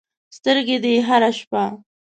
[0.37, 1.63] سترګې دې هره شپه